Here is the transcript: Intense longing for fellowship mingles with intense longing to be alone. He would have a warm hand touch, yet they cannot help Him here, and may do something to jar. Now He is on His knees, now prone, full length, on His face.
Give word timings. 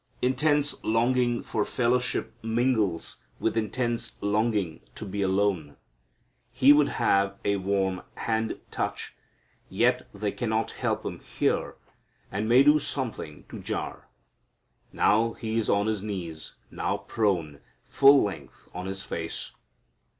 Intense 0.23 0.83
longing 0.83 1.43
for 1.43 1.63
fellowship 1.63 2.33
mingles 2.41 3.17
with 3.39 3.55
intense 3.55 4.15
longing 4.19 4.81
to 4.95 5.05
be 5.05 5.21
alone. 5.21 5.77
He 6.51 6.73
would 6.73 6.89
have 6.97 7.37
a 7.45 7.57
warm 7.57 8.01
hand 8.15 8.59
touch, 8.71 9.15
yet 9.69 10.07
they 10.11 10.31
cannot 10.31 10.71
help 10.71 11.05
Him 11.05 11.19
here, 11.19 11.75
and 12.31 12.49
may 12.49 12.63
do 12.63 12.79
something 12.79 13.45
to 13.49 13.59
jar. 13.59 14.09
Now 14.91 15.33
He 15.33 15.59
is 15.59 15.69
on 15.69 15.85
His 15.85 16.01
knees, 16.01 16.55
now 16.71 16.97
prone, 16.97 17.59
full 17.83 18.23
length, 18.23 18.67
on 18.73 18.87
His 18.87 19.03
face. 19.03 19.51